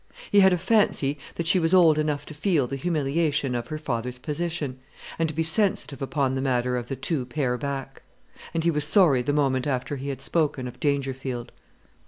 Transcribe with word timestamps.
He 0.31 0.39
had 0.39 0.51
a 0.51 0.57
fancy 0.57 1.19
that 1.35 1.45
she 1.45 1.59
was 1.59 1.75
old 1.75 1.99
enough 1.99 2.25
to 2.25 2.33
feel 2.33 2.65
the 2.65 2.75
humiliation 2.75 3.53
of 3.53 3.67
her 3.67 3.77
father's 3.77 4.17
position, 4.17 4.79
and 5.19 5.29
to 5.29 5.35
be 5.35 5.43
sensitive 5.43 6.01
upon 6.01 6.33
the 6.33 6.41
matter 6.41 6.75
of 6.75 6.87
the 6.87 6.95
two 6.95 7.23
pair 7.23 7.55
back; 7.55 8.01
and 8.51 8.63
he 8.63 8.71
was 8.71 8.83
sorry 8.83 9.21
the 9.21 9.31
moment 9.31 9.67
after 9.67 9.97
he 9.97 10.09
had 10.09 10.19
spoken 10.23 10.67
of 10.67 10.79
Dangerfield. 10.79 11.51